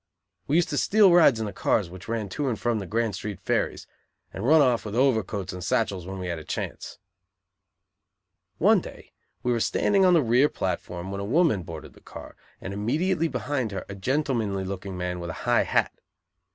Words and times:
We 0.47 0.55
used 0.55 0.69
to 0.69 0.79
steal 0.79 1.11
rides 1.13 1.39
in 1.39 1.45
the 1.45 1.53
cars 1.53 1.87
which 1.91 2.07
ran 2.07 2.27
to 2.29 2.49
and 2.49 2.59
from 2.59 2.79
the 2.79 2.87
Grand 2.87 3.13
Street 3.13 3.39
ferries; 3.39 3.85
and 4.33 4.43
run 4.43 4.59
off 4.59 4.83
with 4.83 4.95
overcoats 4.95 5.53
and 5.53 5.63
satchels 5.63 6.07
when 6.07 6.17
we 6.17 6.25
had 6.25 6.39
a 6.39 6.43
chance. 6.43 6.97
One 8.57 8.81
day 8.81 9.11
we 9.43 9.51
were 9.51 9.59
standing 9.59 10.03
on 10.03 10.15
the 10.15 10.23
rear 10.23 10.49
platform 10.49 11.11
when 11.11 11.21
a 11.21 11.23
woman 11.23 11.61
boarded 11.61 11.93
the 11.93 12.01
car, 12.01 12.35
and 12.59 12.73
immediately 12.73 13.27
behind 13.27 13.71
her 13.73 13.85
a 13.87 13.93
gentlemanly 13.93 14.63
looking 14.63 14.97
man 14.97 15.19
with 15.19 15.29
a 15.29 15.33
high 15.43 15.65
hat. 15.65 15.93